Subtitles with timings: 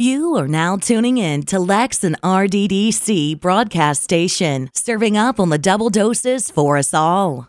[0.00, 5.58] You are now tuning in to Lex and RDDC broadcast station, serving up on the
[5.58, 7.48] double doses for us all.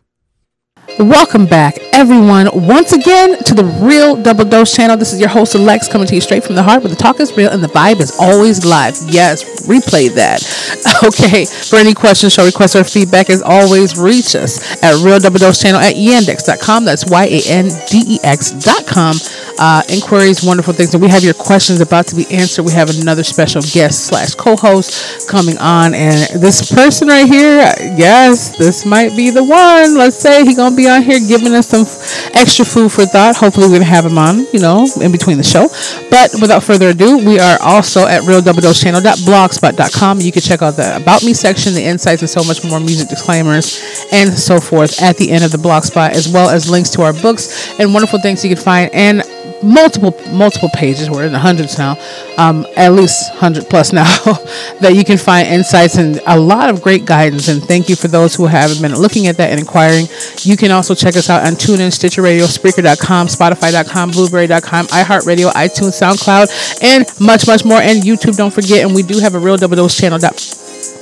[0.98, 4.98] Welcome back, everyone, once again to the Real Double Dose channel.
[4.98, 7.20] This is your host, Lex, coming to you straight from the heart where the talk
[7.20, 8.96] is real and the vibe is always live.
[9.08, 10.42] Yes, replay that.
[11.02, 15.38] Okay, for any questions, show requests, or feedback, as always, reach us at Real Double
[15.38, 16.84] Dose channel at yandex.com.
[16.84, 19.16] That's Y A N D E X.com.
[19.60, 20.94] Uh, inquiries, wonderful things.
[20.94, 22.64] And we have your questions about to be answered.
[22.64, 25.94] We have another special guest slash co host coming on.
[25.94, 27.60] And this person right here,
[27.98, 29.98] yes, this might be the one.
[29.98, 31.86] Let's say he to be on here giving us some
[32.34, 33.36] extra food for thought.
[33.36, 35.68] Hopefully, we're to have him on, you know, in between the show.
[36.10, 40.22] But without further ado, we are also at realdoubledosechannel.blogspot.com.
[40.22, 43.10] You can check out the About Me section, the insights, and so much more music
[43.10, 47.02] disclaimers and so forth at the end of the blogspot, as well as links to
[47.02, 48.90] our books and wonderful things you can find.
[48.94, 49.22] And
[49.64, 51.98] multiple multiple pages we're in the hundreds now
[52.38, 54.04] um, at least 100 plus now
[54.82, 58.08] that you can find insights and a lot of great guidance and thank you for
[58.08, 60.06] those who have been looking at that and inquiring
[60.44, 66.00] you can also check us out on TuneIn, Stitcher Radio, Spreaker.com, Spotify.com, Blubrry.com, iHeartRadio, iTunes,
[66.00, 67.80] SoundCloud, and much, much more.
[67.82, 68.86] And YouTube, don't forget.
[68.86, 70.20] And we do have a Real Double Dose channel.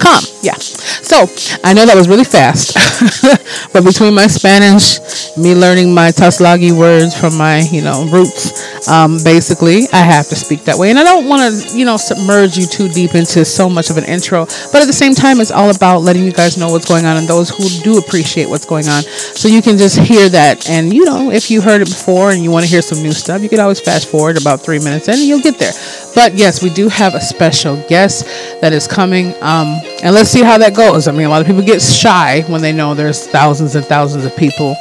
[0.08, 0.56] Com, yeah.
[0.56, 1.28] So
[1.64, 2.76] I know that was really fast,
[3.74, 5.00] but between my Spanish,
[5.36, 10.36] me learning my Tsalagi words from my, you know, roots, um, basically, I have to
[10.36, 10.92] speak that way.
[10.92, 13.98] And I don't want to, you know, submerge you too deep into so much of
[13.98, 16.88] an intro, but at the same time, it's all about letting you guys know what's
[16.88, 19.04] going on and those who do appreciate what's going on.
[19.04, 20.70] So you can just hear that.
[20.70, 23.12] And, you know, if you heard it before and you want to hear some new
[23.12, 25.74] stuff, you can always fast forward about three minutes and you'll get there.
[26.18, 28.26] But yes, we do have a special guest
[28.60, 29.36] that is coming.
[29.40, 31.08] Um, and let's see how that goes.
[31.08, 34.26] I mean, a lot of people get shy when they know there's thousands and thousands
[34.26, 34.76] of people,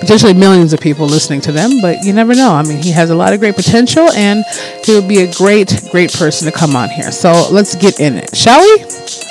[0.00, 2.54] potentially millions of people listening to them, but you never know.
[2.54, 4.46] I mean, he has a lot of great potential and
[4.82, 7.12] he would be a great, great person to come on here.
[7.12, 8.86] So let's get in it, shall we?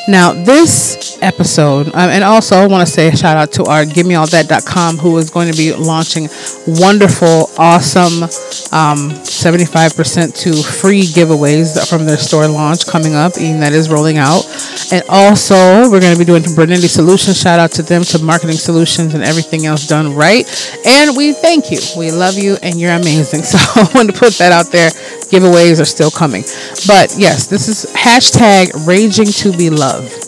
[0.08, 3.84] Now, this episode, um, and also I want to say a shout out to our
[3.84, 6.30] givemeallthat.com who is going to be launching
[6.68, 8.24] wonderful, awesome
[8.72, 14.18] um, 75% to free giveaways from their store launch coming up, and that is rolling
[14.18, 14.44] out.
[14.92, 17.40] And also, we're going to be doing Bernini Solutions.
[17.40, 20.46] Shout out to them, to Marketing Solutions, and everything else done right.
[20.86, 21.80] And we thank you.
[21.98, 23.44] We love you, and you're amazing.
[23.48, 24.90] So I want to put that out there.
[25.32, 26.42] Giveaways are still coming.
[26.86, 30.27] But yes, this is hashtag raging to be loved.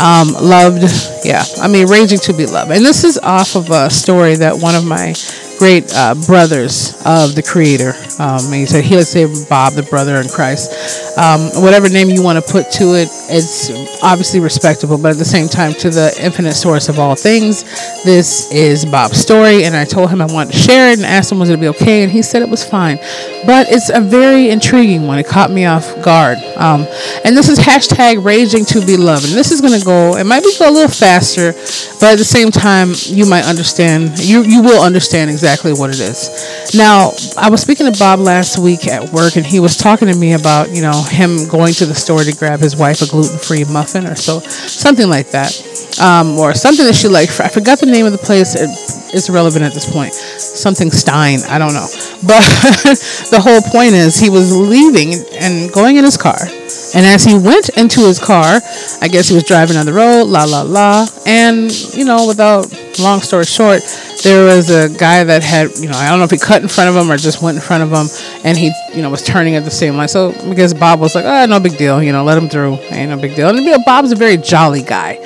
[0.00, 0.82] Um, loved,
[1.24, 1.44] yeah.
[1.60, 2.70] I mean, raging to be loved.
[2.70, 5.12] And this is off of a story that one of my
[5.60, 7.92] great uh, brothers of the Creator.
[8.18, 10.72] Um, he said, he would say Bob, the brother in Christ.
[11.18, 13.68] Um, whatever name you want to put to it, it's
[14.02, 17.64] obviously respectable, but at the same time, to the infinite source of all things,
[18.04, 19.64] this is Bob's story.
[19.64, 21.68] And I told him I wanted to share it and asked him, was it be
[21.68, 22.04] okay?
[22.04, 22.96] And he said it was fine.
[23.44, 25.18] But it's a very intriguing one.
[25.18, 26.38] It caught me off guard.
[26.56, 26.86] Um,
[27.22, 29.26] and this is hashtag raging to be loved.
[29.26, 31.52] And this is going to go, it might be go a little faster,
[32.00, 35.90] but at the same time, you might understand, you, you will understand exactly exactly what
[35.90, 36.70] it is.
[36.76, 40.16] Now, I was speaking to Bob last week at work, and he was talking to
[40.16, 43.64] me about, you know, him going to the store to grab his wife a gluten-free
[43.64, 45.50] muffin or so, something like that,
[46.00, 47.40] um, or something that she liked.
[47.40, 48.54] I forgot the name of the place.
[48.54, 48.70] It,
[49.12, 50.14] it's irrelevant at this point.
[50.14, 51.88] Something Stein, I don't know.
[52.22, 52.46] But
[53.34, 56.38] the whole point is, he was leaving and going in his car.
[56.94, 58.60] And as he went into his car,
[59.00, 61.06] I guess he was driving on the road, la la la.
[61.26, 63.82] And, you know, without long story short,
[64.22, 66.68] there was a guy that had, you know, I don't know if he cut in
[66.68, 68.06] front of him or just went in front of him,
[68.44, 70.08] and he, you know, was turning at the same line.
[70.08, 72.74] So I guess Bob was like, oh, no big deal, you know, let him through,
[72.90, 73.48] ain't no big deal.
[73.48, 75.18] And you know, Bob's a very jolly guy.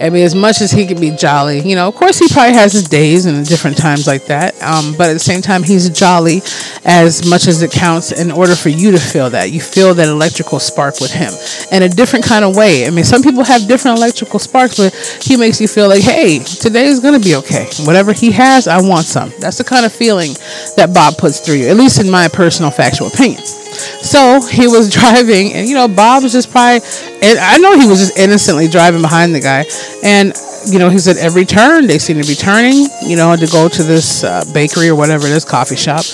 [0.00, 2.54] I mean, as much as he can be jolly, you know, of course he probably
[2.54, 4.54] has his days and different times like that.
[4.62, 6.40] Um, but at the same time, he's jolly
[6.84, 9.50] as much as it counts in order for you to feel that.
[9.50, 11.32] You feel that electrical spark with him
[11.72, 12.86] in a different kind of way.
[12.86, 16.38] I mean, some people have different electrical sparks, but he makes you feel like, hey,
[16.38, 17.68] today is going to be okay.
[17.84, 19.32] Whatever he has, I want some.
[19.40, 20.32] That's the kind of feeling
[20.76, 23.42] that Bob puts through you, at least in my personal factual opinion.
[23.78, 26.86] So he was driving, and you know, Bob was just probably,
[27.22, 29.64] and I know he was just innocently driving behind the guy.
[30.02, 30.32] And,
[30.66, 33.68] you know, he said every turn they seem to be turning, you know, to go
[33.68, 36.04] to this uh, bakery or whatever it is, coffee shop.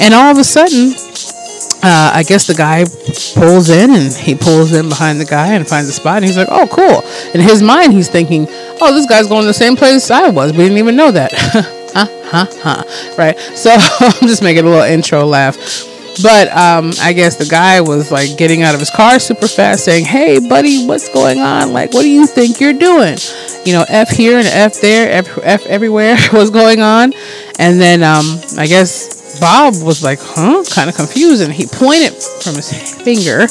[0.00, 0.94] And all of a sudden,
[1.84, 2.84] uh, I guess the guy
[3.34, 6.18] pulls in and he pulls in behind the guy and finds a spot.
[6.18, 7.02] And he's like, oh, cool.
[7.34, 8.46] In his mind, he's thinking,
[8.80, 10.52] oh, this guy's going to the same place I was.
[10.52, 11.32] We didn't even know that.
[11.92, 13.14] huh, huh, huh.
[13.18, 13.36] Right.
[13.56, 13.70] So
[14.00, 15.56] I'm just making a little intro laugh.
[16.20, 19.84] But um, I guess the guy was like getting out of his car super fast,
[19.84, 21.72] saying, "Hey, buddy, what's going on?
[21.72, 23.16] Like, what do you think you're doing?
[23.64, 27.14] You know, f here and f there, f, f everywhere what's going on."
[27.58, 30.64] And then um, I guess Bob was like, huh?
[30.74, 31.42] Kind of confused.
[31.42, 32.12] And he pointed
[32.42, 33.48] from his finger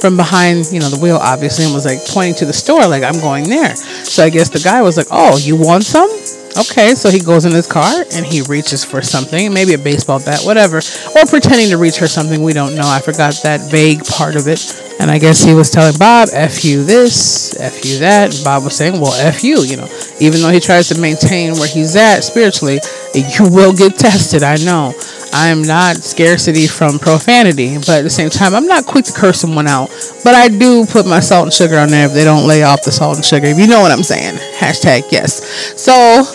[0.00, 3.04] from behind, you know, the wheel, obviously, and was like pointing to the store, like,
[3.04, 3.74] I'm going there.
[3.76, 6.10] So I guess the guy was like, oh, you want some?
[6.56, 10.18] Okay, so he goes in his car and he reaches for something, maybe a baseball
[10.22, 10.78] bat, whatever,
[11.16, 12.42] or pretending to reach for something.
[12.42, 12.84] We don't know.
[12.84, 14.60] I forgot that vague part of it.
[15.02, 18.32] And I guess he was telling Bob, F you this, F you that.
[18.32, 19.88] And Bob was saying, well, F you, you know.
[20.20, 22.78] Even though he tries to maintain where he's at spiritually,
[23.12, 24.94] you will get tested, I know.
[25.34, 29.12] I am not scarcity from profanity, but at the same time, I'm not quick to
[29.12, 29.88] curse someone out.
[30.22, 32.84] But I do put my salt and sugar on there if they don't lay off
[32.84, 33.46] the salt and sugar.
[33.46, 34.36] If you know what I'm saying.
[34.58, 35.42] Hashtag yes.
[35.80, 35.92] So,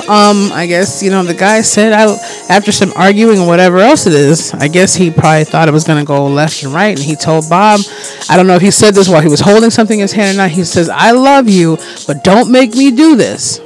[0.09, 2.05] um, I guess you know the guy said I
[2.49, 4.53] after some arguing and whatever else it is.
[4.53, 7.49] I guess he probably thought it was gonna go left and right, and he told
[7.49, 7.81] Bob.
[8.29, 10.35] I don't know if he said this while he was holding something in his hand
[10.35, 10.51] or not.
[10.51, 13.59] He says, "I love you, but don't make me do this."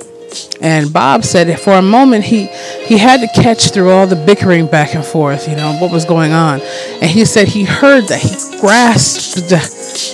[0.62, 2.46] And Bob said for a moment he
[2.86, 6.06] he had to catch through all the bickering back and forth, you know, what was
[6.06, 6.62] going on.
[7.02, 9.52] And he said he heard that he grasped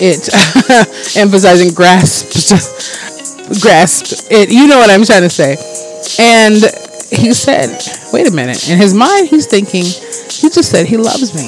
[0.02, 2.50] it, emphasizing grasped,
[3.62, 4.50] grasped it.
[4.50, 5.58] You know what I'm trying to say.
[6.20, 6.64] And
[7.12, 7.80] he said,
[8.12, 8.70] wait a minute.
[8.70, 11.48] In his mind, he's thinking, he just said he loves me.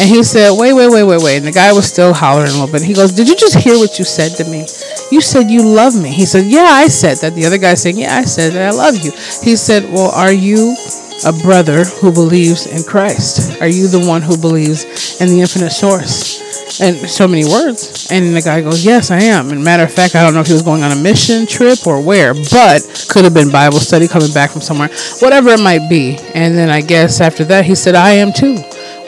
[0.00, 1.36] And he said, wait, wait, wait, wait, wait.
[1.36, 2.82] And the guy was still hollering a little bit.
[2.82, 4.66] He goes, did you just hear what you said to me?
[5.10, 6.10] You said you love me.
[6.10, 7.34] He said, yeah, I said that.
[7.34, 9.10] The other guy saying, yeah, I said that I love you.
[9.42, 10.74] He said, well, are you
[11.26, 13.60] a brother who believes in Christ?
[13.60, 16.31] Are you the one who believes in the infinite source?
[16.80, 18.08] And so many words.
[18.10, 19.50] And the guy goes, Yes, I am.
[19.50, 21.86] And matter of fact, I don't know if he was going on a mission trip
[21.86, 24.88] or where, but could have been Bible study coming back from somewhere,
[25.20, 26.16] whatever it might be.
[26.34, 28.58] And then I guess after that, he said, I am too.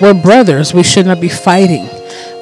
[0.01, 0.75] We're brothers.
[0.75, 1.89] We should not be fighting.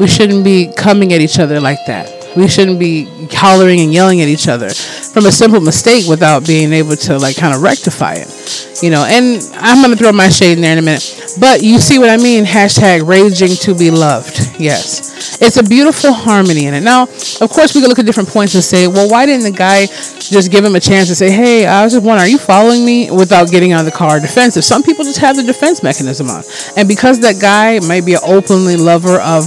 [0.00, 2.10] We shouldn't be coming at each other like that.
[2.36, 6.72] We shouldn't be hollering and yelling at each other from a simple mistake without being
[6.72, 8.82] able to like kind of rectify it.
[8.82, 11.21] You know, and I'm gonna throw my shade in there in a minute.
[11.38, 12.44] But you see what I mean?
[12.44, 14.38] Hashtag raging to be loved.
[14.58, 15.40] Yes.
[15.40, 16.82] It's a beautiful harmony in it.
[16.82, 19.56] Now, of course, we can look at different points and say, well, why didn't the
[19.56, 22.38] guy just give him a chance to say, hey, I was just wondering, are you
[22.38, 24.64] following me without getting on the car defensive?
[24.64, 26.44] Some people just have the defense mechanism on.
[26.76, 29.44] And because that guy might be an openly lover of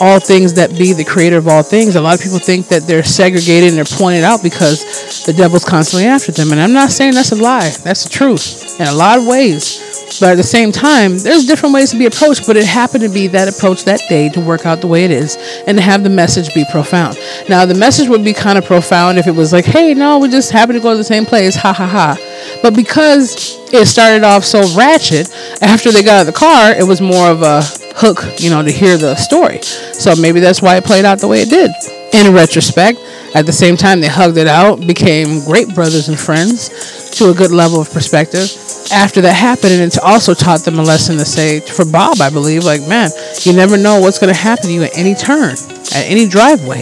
[0.00, 1.94] all things that be the creator of all things.
[1.94, 5.64] A lot of people think that they're segregated and they're pointed out because the devil's
[5.64, 6.50] constantly after them.
[6.50, 7.70] And I'm not saying that's a lie.
[7.84, 9.91] That's the truth in a lot of ways.
[10.22, 13.08] But at the same time, there's different ways to be approached, but it happened to
[13.08, 15.36] be that approach that day to work out the way it is
[15.66, 17.18] and to have the message be profound.
[17.48, 20.28] Now, the message would be kind of profound if it was like, hey, no, we
[20.28, 22.16] just happen to go to the same place, ha ha ha.
[22.62, 25.28] But because it started off so ratchet,
[25.60, 27.60] after they got out of the car, it was more of a
[27.96, 29.60] hook, you know, to hear the story.
[29.62, 31.72] So maybe that's why it played out the way it did.
[32.14, 33.00] In retrospect,
[33.34, 37.34] at the same time, they hugged it out, became great brothers and friends to a
[37.34, 38.61] good level of perspective.
[38.90, 42.30] After that happened, and it also taught them a lesson to say, for Bob, I
[42.30, 43.10] believe, like, man,
[43.42, 45.52] you never know what's going to happen to you at any turn,
[45.94, 46.80] at any driveway.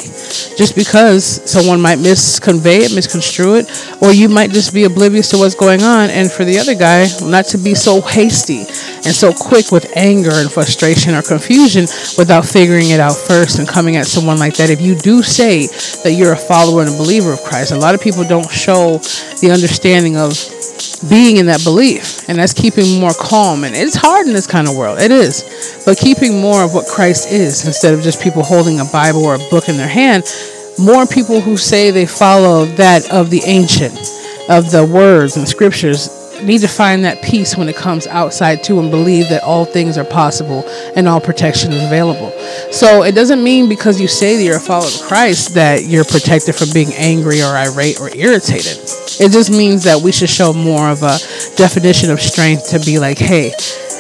[0.57, 3.67] Just because someone might misconvey it, misconstrue it,
[4.03, 6.11] or you might just be oblivious to what's going on.
[6.11, 8.61] And for the other guy, not to be so hasty
[9.07, 11.87] and so quick with anger and frustration or confusion
[12.19, 14.69] without figuring it out first and coming at someone like that.
[14.69, 15.67] If you do say
[16.03, 18.99] that you're a follower and a believer of Christ, a lot of people don't show
[19.41, 20.33] the understanding of
[21.09, 24.69] being in that belief and that's keeping more calm and it's hard in this kind
[24.69, 28.43] of world it is but keeping more of what christ is instead of just people
[28.43, 30.25] holding a bible or a book in their hand
[30.79, 33.95] more people who say they follow that of the ancient
[34.51, 38.81] of the words and scriptures need to find that peace when it comes outside too
[38.81, 40.65] and believe that all things are possible
[40.97, 42.31] and all protection is available.
[42.73, 46.05] So it doesn't mean because you say that you're a follower of Christ that you're
[46.05, 48.79] protected from being angry or irate or irritated.
[49.21, 51.19] It just means that we should show more of a
[51.57, 53.53] definition of strength to be like, hey,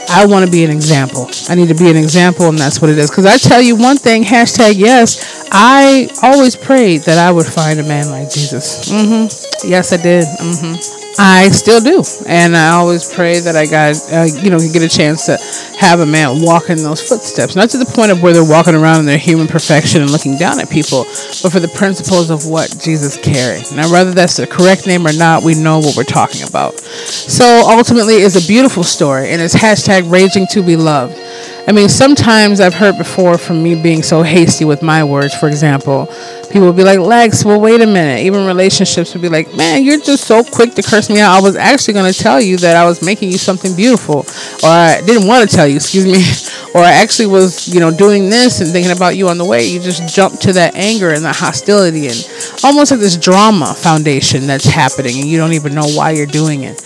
[0.08, 1.30] I want to be an example.
[1.48, 3.10] I need to be an example, and that's what it is.
[3.10, 7.78] Because I tell you one thing, hashtag yes, I always prayed that I would find
[7.78, 8.90] a man like Jesus.
[8.90, 9.68] Mm-hmm.
[9.68, 10.24] Yes, I did.
[10.24, 10.99] Mm-hmm.
[11.22, 14.88] I still do, and I always pray that I got, uh, you know, get a
[14.88, 15.36] chance to
[15.76, 17.54] have a man walk in those footsteps.
[17.54, 20.38] Not to the point of where they're walking around in their human perfection and looking
[20.38, 21.04] down at people,
[21.42, 23.70] but for the principles of what Jesus carried.
[23.70, 26.78] Now, whether that's the correct name or not, we know what we're talking about.
[26.78, 31.20] So ultimately, it's a beautiful story, and it's hashtag raging to be loved.
[31.68, 35.48] I mean, sometimes I've heard before from me being so hasty with my words, for
[35.48, 36.08] example,
[36.50, 38.24] People would be like, Lex, well, wait a minute.
[38.24, 41.38] Even relationships would be like, man, you're just so quick to curse me out.
[41.38, 44.26] I was actually going to tell you that I was making you something beautiful.
[44.64, 46.24] Or I didn't want to tell you, excuse me.
[46.72, 49.66] Or I actually was, you know, doing this and thinking about you on the way.
[49.66, 52.30] You just jump to that anger and that hostility and
[52.62, 56.62] almost like this drama foundation that's happening and you don't even know why you're doing
[56.62, 56.80] it.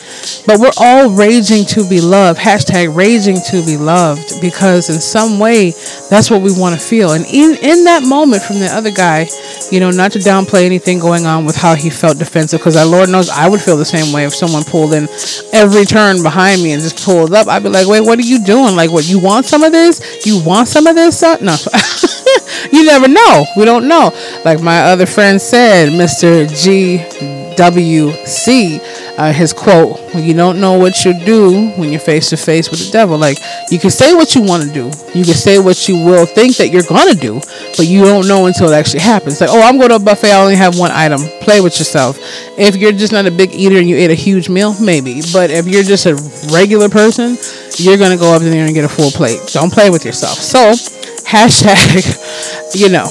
[0.47, 2.41] But we're all raging to be loved.
[2.41, 5.73] Hashtag raging to be loved because in some way
[6.09, 7.13] that's what we want to feel.
[7.13, 9.27] And in, in that moment from the other guy,
[9.75, 13.09] you know, not to downplay anything going on with how he felt defensive because Lord
[13.09, 15.09] knows I would feel the same way if someone pulled in
[15.53, 17.49] every turn behind me and just pulled up.
[17.49, 18.77] I'd be like, wait, what are you doing?
[18.77, 20.25] Like, what, you want some of this?
[20.25, 21.19] You want some of this?
[21.19, 21.39] Son?
[21.45, 21.57] No.
[22.73, 23.45] you never know.
[23.57, 24.13] We don't know.
[24.45, 26.47] Like my other friend said, Mr.
[26.47, 27.19] GWC,
[29.17, 32.85] uh, his quote, you don't know what you do when you're face to face with
[32.85, 33.17] the devil.
[33.17, 33.39] Like,
[33.71, 36.57] you can say what you want to do, you can say what you will think
[36.57, 37.35] that you're going to do,
[37.77, 39.41] but you don't know until it actually happens.
[39.41, 41.21] Like, oh, I'm going to a buffet, I only have one item.
[41.41, 42.19] Play with yourself.
[42.59, 45.23] If you're just not a big eater and you ate a huge meal, maybe.
[45.33, 46.15] But if you're just a
[46.53, 47.37] regular person,
[47.77, 49.39] you're going to go up there and get a full plate.
[49.53, 50.39] Don't play with yourself.
[50.39, 50.73] So,
[51.23, 53.07] hashtag, you know,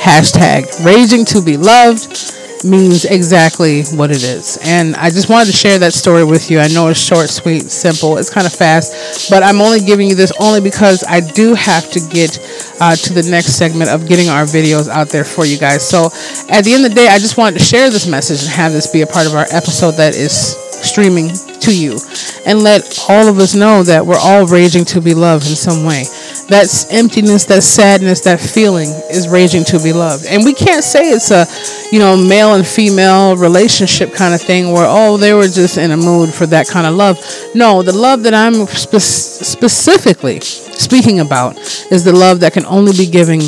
[0.00, 2.35] hashtag raging to be loved
[2.66, 4.58] means exactly what it is.
[4.62, 6.58] And I just wanted to share that story with you.
[6.58, 8.18] I know it's short, sweet, simple.
[8.18, 11.90] It's kind of fast, but I'm only giving you this only because I do have
[11.92, 12.38] to get
[12.80, 15.86] uh, to the next segment of getting our videos out there for you guys.
[15.86, 16.06] So
[16.50, 18.72] at the end of the day, I just wanted to share this message and have
[18.72, 21.30] this be a part of our episode that is streaming
[21.60, 21.98] to you
[22.46, 25.84] and let all of us know that we're all raging to be loved in some
[25.84, 26.04] way.
[26.48, 30.26] That emptiness, that sadness, that feeling is raging to be loved.
[30.26, 31.44] And we can't say it's a,
[31.90, 35.90] you know, male and female relationship kind of thing where, oh, they were just in
[35.90, 37.18] a mood for that kind of love.
[37.54, 39.00] No, the love that I'm spe-
[39.44, 41.58] specifically speaking about
[41.90, 43.40] is the love that can only be given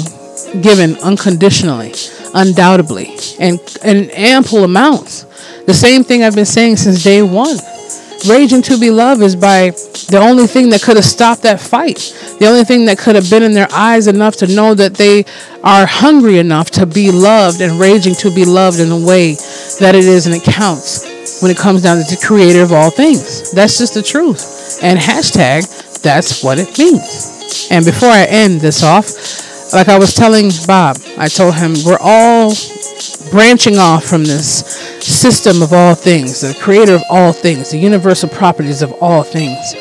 [0.63, 1.93] given unconditionally,
[2.35, 5.25] undoubtedly, and in ample amounts.
[5.67, 7.57] The same thing I've been saying since day one.
[8.27, 9.71] Raging to be loved is by
[10.11, 12.15] the only thing that could have stopped that fight.
[12.41, 15.25] The only thing that could have been in their eyes enough to know that they
[15.63, 19.35] are hungry enough to be loved and raging to be loved in the way
[19.79, 22.91] that it is and it counts when it comes down to the creator of all
[22.91, 23.53] things.
[23.53, 24.81] That's just the truth.
[24.83, 27.69] And hashtag, that's what it means.
[27.71, 31.99] And before I end this off, like I was telling Bob, I told him we're
[32.01, 32.53] all
[33.31, 34.65] branching off from this
[35.05, 39.75] system of all things, the creator of all things, the universal properties of all things.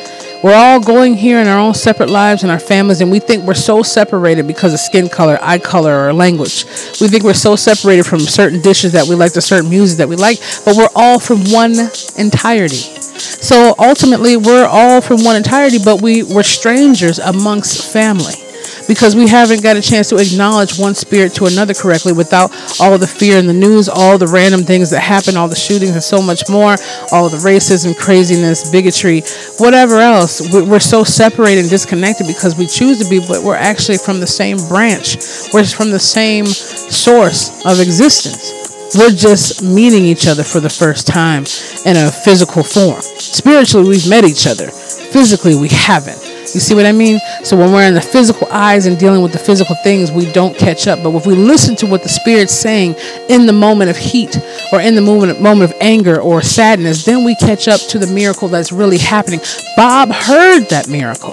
[0.43, 3.43] We're all going here in our own separate lives and our families, and we think
[3.43, 6.65] we're so separated because of skin color, eye color, or language.
[7.01, 10.07] We think we're so separated from certain dishes that we like, to certain music that
[10.07, 11.73] we like, but we're all from one
[12.17, 12.75] entirety.
[12.75, 18.46] So ultimately, we're all from one entirety, but we, we're strangers amongst family
[18.87, 22.97] because we haven't got a chance to acknowledge one spirit to another correctly without all
[22.97, 26.03] the fear in the news, all the random things that happen, all the shootings, and
[26.03, 26.75] so much more,
[27.11, 29.21] all the racism, craziness, bigotry,
[29.57, 30.41] whatever else.
[30.53, 34.27] We're so separated and disconnected because we choose to be, but we're actually from the
[34.27, 35.17] same branch,
[35.53, 38.53] we're from the same source of existence.
[38.95, 41.43] We're just meeting each other for the first time
[41.85, 43.01] in a physical form.
[43.01, 44.69] Spiritually, we've met each other.
[44.71, 46.36] Physically, we haven't.
[46.53, 47.19] You see what I mean?
[47.43, 50.57] So when we're in the physical eyes and dealing with the physical things, we don't
[50.57, 51.03] catch up.
[51.03, 52.95] But if we listen to what the Spirit's saying
[53.29, 54.37] in the moment of heat
[54.71, 58.07] or in the moment, moment of anger or sadness, then we catch up to the
[58.07, 59.39] miracle that's really happening.
[59.75, 61.31] Bob heard that miracle.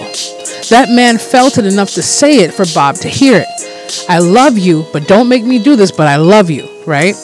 [0.69, 4.05] That man felt it enough to say it for Bob to hear it.
[4.09, 7.15] I love you, but don't make me do this, but I love you, right?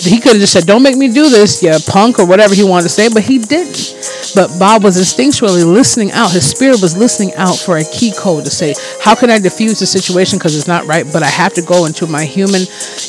[0.00, 2.64] He could have just said, Don't make me do this, you punk, or whatever he
[2.64, 3.94] wanted to say, but he didn't.
[4.34, 6.32] But Bob was instinctually listening out.
[6.32, 9.78] His spirit was listening out for a key code to say, How can I diffuse
[9.78, 12.62] the situation because it's not right, but I have to go into my human,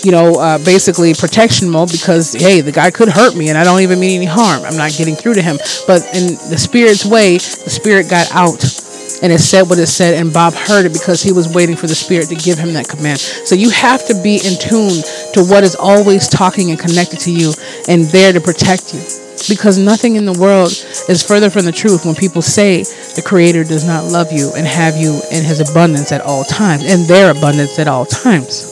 [0.04, 3.64] you know, uh, basically protection mode because, hey, the guy could hurt me and I
[3.64, 4.64] don't even mean any harm.
[4.64, 5.58] I'm not getting through to him.
[5.88, 8.64] But in the spirit's way, the spirit got out
[9.22, 11.88] and it said what it said and bob heard it because he was waiting for
[11.88, 14.98] the spirit to give him that command so you have to be in tune
[15.34, 17.54] to what is always talking and connected to you
[17.88, 19.02] and there to protect you.
[19.50, 20.72] Because nothing in the world
[21.10, 22.84] is further from the truth when people say
[23.16, 26.84] the creator does not love you and have you in his abundance at all times
[26.84, 28.71] in their abundance at all times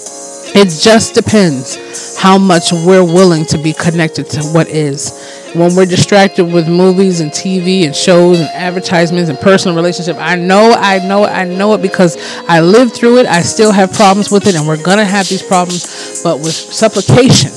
[0.60, 5.86] it just depends how much we're willing to be connected to what is when we're
[5.86, 10.18] distracted with movies and TV and shows and advertisements and personal relationship.
[10.20, 13.26] I know, I know, I know it because I lived through it.
[13.26, 16.22] I still have problems with it, and we're gonna have these problems.
[16.24, 17.52] But with supplication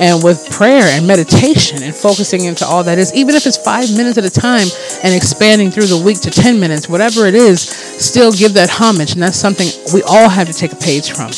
[0.00, 3.90] and with prayer and meditation and focusing into all that is, even if it's five
[3.96, 4.68] minutes at a time
[5.02, 9.12] and expanding through the week to 10 minutes, whatever it is, still give that homage.
[9.12, 11.32] And that's something we all have to take a page from.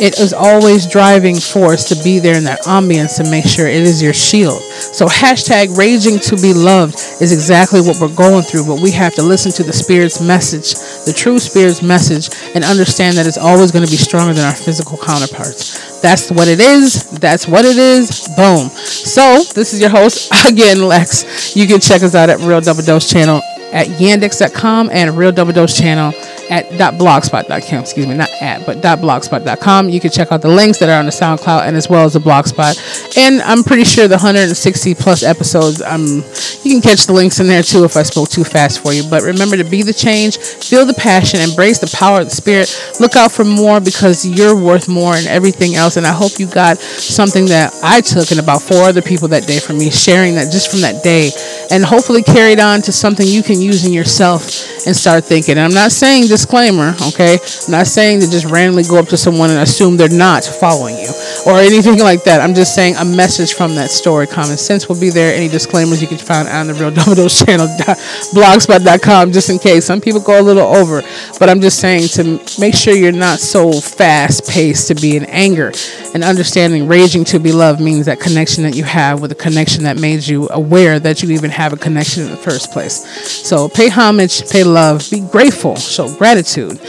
[0.00, 3.82] It is always driving force to be there in that ambience to make sure it
[3.82, 4.60] is your shield.
[4.62, 9.14] So hashtag raging to be loved is exactly what we're going through, but we have
[9.14, 13.70] to listen to the Spirit's message, the true Spirit's message, and understand that it's always
[13.70, 16.00] going to be stronger than our physical counterparts.
[16.00, 17.10] That's what it is.
[17.20, 18.28] That's what it is.
[18.36, 18.68] Boom.
[18.70, 21.54] So this is your host again, Lex.
[21.54, 23.42] You can check us out at Real Double Dose channel
[23.72, 26.12] at yandex.com and Real Double Dose channel
[26.50, 27.80] at .blogspot.com.
[27.80, 29.88] Excuse me, not at, but .blogspot.com.
[29.88, 32.14] You can check out the links that are on the SoundCloud and as well as
[32.14, 33.16] the Blogspot.
[33.16, 36.24] And I'm pretty sure the 160 plus episodes, um,
[36.64, 39.08] you can catch the links in there too if I spoke too fast for you.
[39.08, 42.68] But remember to be the change, feel the passion, embrace the power of the Spirit.
[42.98, 45.96] Look out for more because you're worth more and everything else.
[45.96, 49.46] And I hope you got something that I took and about four other people that
[49.46, 51.30] day from me, sharing that just from that day,
[51.70, 55.52] and hopefully carried on to something you can use in yourself and start thinking.
[55.52, 57.38] And I'm not saying disclaimer, okay?
[57.66, 60.96] I'm not saying to just randomly go up to someone and assume they're not following
[60.98, 61.12] you
[61.46, 62.40] or anything like that.
[62.40, 64.26] I'm just saying a message from that story.
[64.26, 65.34] Common sense will be there.
[65.34, 69.84] Any disclaimers you can find on the Real Double Dose channel, blogspot.com, just in case.
[69.84, 71.02] Some people go a little over,
[71.38, 75.24] but I'm just saying to make sure you're not so fast paced to be in
[75.26, 75.72] anger
[76.14, 79.84] and understanding raging to be loved means that connection that you have with a connection
[79.84, 83.06] that made you aware that you even have a connection in the first place.
[83.46, 86.80] So pay homage, pay love, be grateful, show gratitude.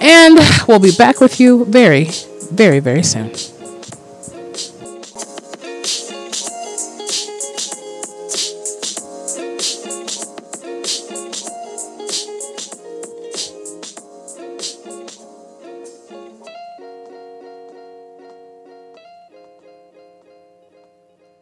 [0.00, 0.38] And
[0.68, 2.04] we'll be back with you very,
[2.52, 3.32] very, very soon.